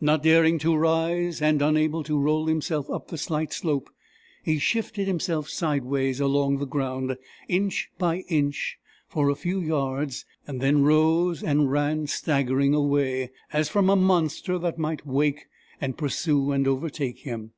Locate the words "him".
17.20-17.52